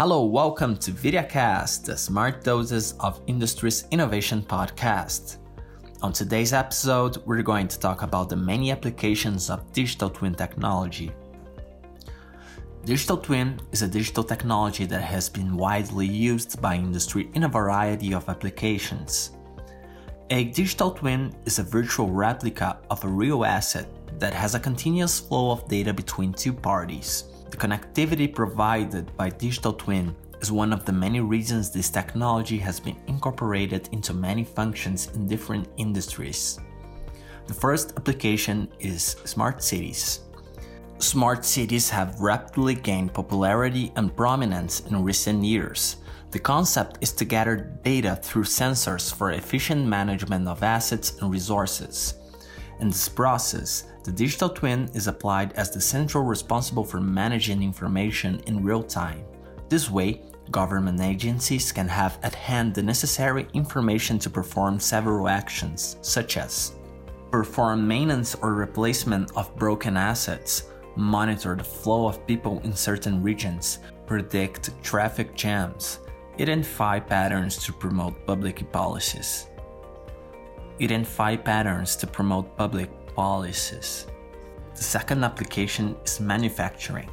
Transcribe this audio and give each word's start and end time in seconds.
Hello, 0.00 0.24
welcome 0.24 0.78
to 0.78 0.92
VideaCast, 0.92 1.84
the 1.84 1.94
smart 1.94 2.42
doses 2.42 2.94
of 3.00 3.20
industry's 3.26 3.84
innovation 3.90 4.40
podcast. 4.40 5.36
On 6.00 6.10
today's 6.10 6.54
episode, 6.54 7.18
we're 7.26 7.42
going 7.42 7.68
to 7.68 7.78
talk 7.78 8.00
about 8.00 8.30
the 8.30 8.36
many 8.36 8.72
applications 8.72 9.50
of 9.50 9.70
digital 9.74 10.08
twin 10.08 10.34
technology. 10.34 11.12
Digital 12.82 13.18
twin 13.18 13.60
is 13.72 13.82
a 13.82 13.88
digital 13.88 14.24
technology 14.24 14.86
that 14.86 15.02
has 15.02 15.28
been 15.28 15.54
widely 15.54 16.06
used 16.06 16.62
by 16.62 16.76
industry 16.76 17.28
in 17.34 17.42
a 17.42 17.48
variety 17.48 18.14
of 18.14 18.26
applications. 18.30 19.32
A 20.30 20.44
digital 20.44 20.92
twin 20.92 21.30
is 21.44 21.58
a 21.58 21.62
virtual 21.62 22.08
replica 22.08 22.78
of 22.88 23.04
a 23.04 23.08
real 23.08 23.44
asset 23.44 23.86
that 24.18 24.32
has 24.32 24.54
a 24.54 24.60
continuous 24.60 25.20
flow 25.20 25.50
of 25.50 25.68
data 25.68 25.92
between 25.92 26.32
two 26.32 26.54
parties. 26.54 27.24
The 27.50 27.56
connectivity 27.56 28.32
provided 28.32 29.14
by 29.16 29.30
digital 29.30 29.72
twin 29.72 30.14
is 30.40 30.52
one 30.52 30.72
of 30.72 30.84
the 30.84 30.92
many 30.92 31.20
reasons 31.20 31.70
this 31.70 31.90
technology 31.90 32.58
has 32.58 32.80
been 32.80 32.96
incorporated 33.06 33.88
into 33.92 34.14
many 34.14 34.44
functions 34.44 35.08
in 35.14 35.26
different 35.26 35.68
industries. 35.76 36.58
The 37.46 37.54
first 37.54 37.94
application 37.96 38.68
is 38.78 39.16
smart 39.24 39.62
cities. 39.62 40.20
Smart 40.98 41.44
cities 41.44 41.90
have 41.90 42.20
rapidly 42.20 42.76
gained 42.76 43.12
popularity 43.12 43.92
and 43.96 44.14
prominence 44.16 44.80
in 44.80 45.02
recent 45.02 45.42
years. 45.42 45.96
The 46.30 46.38
concept 46.38 46.98
is 47.00 47.12
to 47.14 47.24
gather 47.24 47.56
data 47.82 48.14
through 48.22 48.44
sensors 48.44 49.12
for 49.12 49.32
efficient 49.32 49.84
management 49.84 50.46
of 50.46 50.62
assets 50.62 51.20
and 51.20 51.32
resources. 51.32 52.14
In 52.78 52.88
this 52.88 53.08
process, 53.08 53.89
the 54.02 54.12
digital 54.12 54.48
twin 54.48 54.90
is 54.94 55.06
applied 55.06 55.52
as 55.54 55.70
the 55.70 55.80
central 55.80 56.24
responsible 56.24 56.84
for 56.84 57.00
managing 57.00 57.62
information 57.62 58.40
in 58.46 58.64
real 58.64 58.82
time. 58.82 59.24
This 59.68 59.90
way, 59.90 60.22
government 60.50 61.00
agencies 61.00 61.70
can 61.70 61.86
have 61.86 62.18
at 62.22 62.34
hand 62.34 62.74
the 62.74 62.82
necessary 62.82 63.46
information 63.52 64.18
to 64.20 64.30
perform 64.30 64.80
several 64.80 65.28
actions, 65.28 65.96
such 66.00 66.36
as 66.36 66.72
perform 67.30 67.86
maintenance 67.86 68.34
or 68.34 68.54
replacement 68.54 69.30
of 69.36 69.54
broken 69.56 69.96
assets, 69.96 70.64
monitor 70.96 71.54
the 71.54 71.62
flow 71.62 72.08
of 72.08 72.26
people 72.26 72.60
in 72.64 72.74
certain 72.74 73.22
regions, 73.22 73.78
predict 74.06 74.82
traffic 74.82 75.36
jams, 75.36 76.00
identify 76.34 76.98
patterns 76.98 77.62
to 77.64 77.72
promote 77.72 78.26
public 78.26 78.72
policies 78.72 79.50
identify 80.82 81.36
patterns 81.36 81.96
to 81.96 82.06
promote 82.06 82.56
public 82.56 82.90
The 83.20 84.82
second 84.82 85.24
application 85.24 85.94
is 86.06 86.20
manufacturing. 86.20 87.10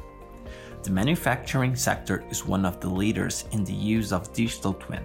The 0.82 0.90
manufacturing 0.90 1.76
sector 1.76 2.24
is 2.30 2.46
one 2.46 2.64
of 2.64 2.80
the 2.80 2.88
leaders 2.88 3.44
in 3.52 3.62
the 3.62 3.74
use 3.74 4.10
of 4.10 4.32
digital 4.32 4.72
twin. 4.72 5.04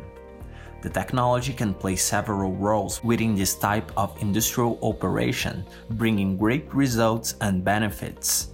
The 0.81 0.90
technology 0.90 1.52
can 1.52 1.74
play 1.74 1.98
several 1.98 2.54
roles 2.54 3.04
within 3.04 3.36
this 3.36 3.54
type 3.56 3.92
of 3.98 4.16
industrial 4.22 4.80
operation, 4.81 5.66
bringing 5.90 6.38
great 6.38 6.74
results 6.74 7.36
and 7.42 7.66
benefits. 7.66 8.54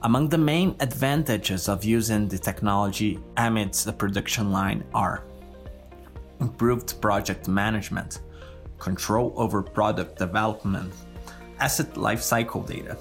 Among 0.00 0.30
the 0.30 0.38
main 0.38 0.76
advantages 0.80 1.68
of 1.68 1.84
using 1.84 2.26
the 2.26 2.38
technology 2.38 3.18
amidst 3.36 3.84
the 3.84 3.92
production 3.92 4.50
line 4.50 4.82
are 4.94 5.24
improved 6.40 6.98
project 7.02 7.48
management, 7.48 8.20
control 8.78 9.34
over 9.36 9.62
product 9.62 10.16
development, 10.16 10.94
asset 11.60 11.94
lifecycle 11.94 12.66
data. 12.66 12.96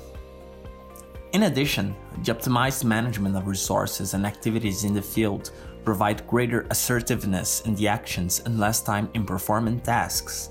In 1.33 1.43
addition, 1.43 1.95
the 2.23 2.33
optimized 2.33 2.83
management 2.83 3.35
of 3.35 3.47
resources 3.47 4.13
and 4.13 4.25
activities 4.25 4.83
in 4.83 4.93
the 4.93 5.01
field 5.01 5.51
provide 5.83 6.27
greater 6.27 6.65
assertiveness 6.69 7.61
in 7.61 7.75
the 7.75 7.87
actions 7.87 8.41
and 8.45 8.59
less 8.59 8.81
time 8.81 9.09
in 9.13 9.25
performing 9.25 9.79
tasks, 9.81 10.49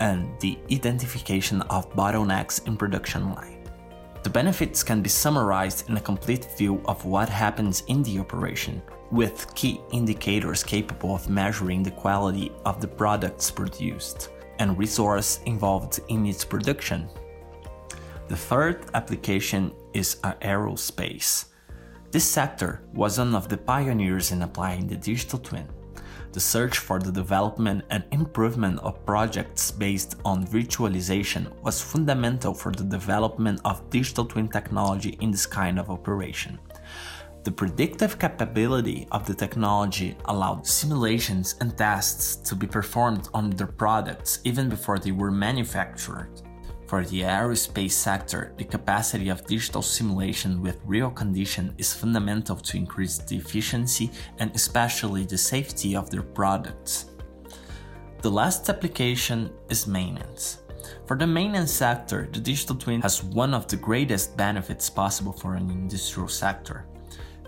and 0.00 0.28
the 0.40 0.58
identification 0.70 1.62
of 1.62 1.92
bottlenecks 1.94 2.66
in 2.66 2.76
production 2.76 3.32
line. 3.34 3.58
The 4.22 4.30
benefits 4.30 4.82
can 4.82 5.00
be 5.02 5.08
summarized 5.08 5.88
in 5.88 5.96
a 5.96 6.00
complete 6.00 6.48
view 6.56 6.82
of 6.86 7.04
what 7.04 7.28
happens 7.28 7.82
in 7.86 8.02
the 8.02 8.18
operation, 8.18 8.82
with 9.10 9.54
key 9.54 9.80
indicators 9.92 10.62
capable 10.62 11.14
of 11.14 11.28
measuring 11.30 11.82
the 11.82 11.90
quality 11.90 12.52
of 12.64 12.80
the 12.80 12.88
products 12.88 13.50
produced 13.50 14.28
and 14.58 14.76
resource 14.76 15.40
involved 15.46 16.00
in 16.08 16.26
its 16.26 16.44
production. 16.44 17.08
The 18.28 18.36
third 18.36 18.84
application 18.92 19.72
is 19.94 20.16
aerospace. 20.22 21.46
This 22.10 22.24
sector 22.24 22.82
was 22.92 23.18
one 23.18 23.34
of 23.34 23.48
the 23.48 23.56
pioneers 23.56 24.32
in 24.32 24.42
applying 24.42 24.86
the 24.86 24.96
digital 24.96 25.38
twin. 25.38 25.66
The 26.32 26.40
search 26.40 26.76
for 26.76 26.98
the 26.98 27.10
development 27.10 27.84
and 27.88 28.04
improvement 28.12 28.80
of 28.80 29.04
projects 29.06 29.70
based 29.70 30.16
on 30.26 30.46
virtualization 30.46 31.50
was 31.62 31.80
fundamental 31.80 32.52
for 32.52 32.70
the 32.70 32.84
development 32.84 33.62
of 33.64 33.88
digital 33.88 34.26
twin 34.26 34.48
technology 34.48 35.16
in 35.20 35.30
this 35.30 35.46
kind 35.46 35.78
of 35.78 35.88
operation. 35.88 36.58
The 37.44 37.52
predictive 37.52 38.18
capability 38.18 39.08
of 39.10 39.26
the 39.26 39.34
technology 39.34 40.18
allowed 40.26 40.66
simulations 40.66 41.54
and 41.62 41.74
tests 41.78 42.36
to 42.48 42.54
be 42.54 42.66
performed 42.66 43.30
on 43.32 43.48
their 43.48 43.66
products 43.66 44.40
even 44.44 44.68
before 44.68 44.98
they 44.98 45.12
were 45.12 45.30
manufactured. 45.30 46.42
For 46.88 47.04
the 47.04 47.20
aerospace 47.20 47.92
sector, 47.92 48.54
the 48.56 48.64
capacity 48.64 49.28
of 49.28 49.46
digital 49.46 49.82
simulation 49.82 50.62
with 50.62 50.80
real 50.86 51.10
condition 51.10 51.74
is 51.76 51.92
fundamental 51.92 52.56
to 52.56 52.78
increase 52.78 53.18
the 53.18 53.36
efficiency 53.36 54.10
and 54.38 54.50
especially 54.54 55.24
the 55.24 55.36
safety 55.36 55.94
of 55.94 56.08
their 56.08 56.22
products. 56.22 57.10
The 58.22 58.30
last 58.30 58.70
application 58.70 59.50
is 59.68 59.86
maintenance. 59.86 60.62
For 61.04 61.14
the 61.18 61.26
maintenance 61.26 61.72
sector, 61.72 62.26
the 62.32 62.40
digital 62.40 62.76
twin 62.76 63.02
has 63.02 63.22
one 63.22 63.52
of 63.52 63.66
the 63.68 63.76
greatest 63.76 64.34
benefits 64.38 64.88
possible 64.88 65.32
for 65.32 65.56
an 65.56 65.68
industrial 65.70 66.28
sector. 66.28 66.86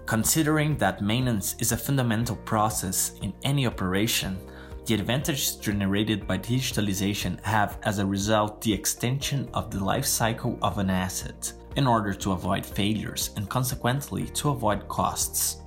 Considering 0.05 0.77
that 0.77 1.01
maintenance 1.01 1.57
is 1.61 1.73
a 1.73 1.79
fundamental 1.79 2.37
process 2.37 3.13
in 3.23 3.33
any 3.43 3.67
operation, 3.67 4.37
the 4.91 4.97
advantages 4.97 5.55
generated 5.55 6.27
by 6.27 6.37
digitalization 6.37 7.41
have 7.45 7.79
as 7.85 8.01
a 8.01 8.05
result 8.05 8.61
the 8.61 8.73
extension 8.73 9.49
of 9.55 9.71
the 9.71 9.79
life 9.79 10.05
cycle 10.05 10.59
of 10.63 10.79
an 10.79 10.91
asset 10.91 11.53
in 11.77 11.87
order 11.87 12.13
to 12.13 12.33
avoid 12.33 12.67
failures 12.67 13.31
and 13.37 13.49
consequently 13.49 14.27
to 14.27 14.51
avoid 14.51 14.89
costs. 14.89 15.59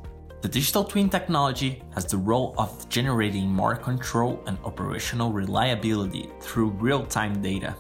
The 0.42 0.50
digital 0.50 0.84
twin 0.84 1.10
technology 1.10 1.82
has 1.94 2.06
the 2.06 2.18
role 2.18 2.54
of 2.58 2.90
generating 2.90 3.48
more 3.48 3.78
control 3.78 4.44
and 4.46 4.58
operational 4.66 5.32
reliability 5.32 6.30
through 6.42 6.72
real 6.72 7.06
time 7.06 7.42
data. 7.42 7.78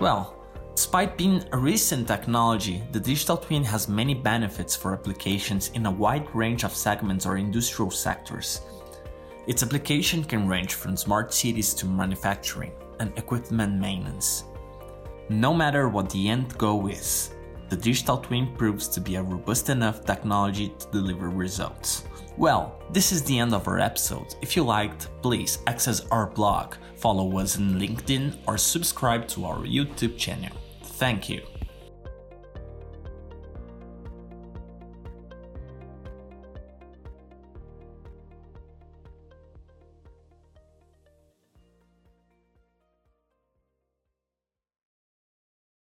Well, 0.00 0.40
Despite 0.74 1.16
being 1.16 1.44
a 1.52 1.56
recent 1.56 2.08
technology, 2.08 2.82
the 2.90 2.98
digital 2.98 3.36
twin 3.36 3.62
has 3.62 3.88
many 3.88 4.12
benefits 4.12 4.74
for 4.74 4.92
applications 4.92 5.68
in 5.68 5.86
a 5.86 5.90
wide 5.90 6.26
range 6.34 6.64
of 6.64 6.74
segments 6.74 7.26
or 7.26 7.36
industrial 7.36 7.92
sectors. 7.92 8.60
Its 9.46 9.62
application 9.62 10.24
can 10.24 10.48
range 10.48 10.74
from 10.74 10.96
smart 10.96 11.32
cities 11.34 11.74
to 11.74 11.86
manufacturing 11.86 12.72
and 13.00 13.16
equipment 13.18 13.78
maintenance. 13.78 14.44
No 15.28 15.52
matter 15.52 15.88
what 15.88 16.08
the 16.10 16.28
end 16.28 16.56
goal 16.56 16.86
is, 16.86 17.34
the 17.68 17.76
digital 17.76 18.18
twin 18.18 18.54
proves 18.56 18.88
to 18.88 19.00
be 19.00 19.16
a 19.16 19.22
robust 19.22 19.68
enough 19.68 20.04
technology 20.04 20.72
to 20.78 20.90
deliver 20.90 21.28
results. 21.28 22.04
Well, 22.36 22.80
this 22.90 23.12
is 23.12 23.22
the 23.22 23.38
end 23.38 23.54
of 23.54 23.68
our 23.68 23.78
episode. 23.78 24.34
If 24.42 24.56
you 24.56 24.64
liked, 24.64 25.08
please 25.22 25.58
access 25.66 26.06
our 26.10 26.26
blog, 26.26 26.74
follow 26.96 27.38
us 27.38 27.56
on 27.58 27.78
LinkedIn, 27.78 28.36
or 28.46 28.58
subscribe 28.58 29.28
to 29.28 29.44
our 29.44 29.58
YouTube 29.58 30.18
channel. 30.18 30.56
Thank 30.82 31.28
you. 31.28 31.42